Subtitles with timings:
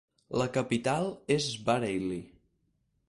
[0.41, 1.05] La capital
[1.37, 2.19] és Bareilly.